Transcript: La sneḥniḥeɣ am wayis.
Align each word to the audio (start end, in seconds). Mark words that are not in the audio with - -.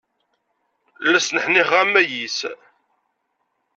La 1.09 1.19
sneḥniḥeɣ 1.19 1.73
am 1.83 1.93
wayis. 1.95 2.37